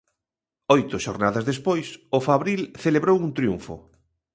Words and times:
Oito 0.75 0.95
xornadas 1.05 1.47
despois, 1.51 1.87
o 2.17 2.19
Fabril 2.27 2.61
celebrou 2.83 3.17
un 3.25 3.31
triunfo. 3.37 3.75